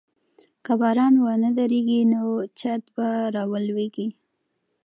[0.65, 2.21] که باران ونه دريږي نو
[2.59, 4.07] چت به راولوېږي.